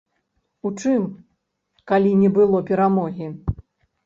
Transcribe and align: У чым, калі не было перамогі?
У 0.69 0.71
чым, 0.83 1.05
калі 1.93 2.15
не 2.23 2.33
было 2.39 2.63
перамогі? 2.71 3.31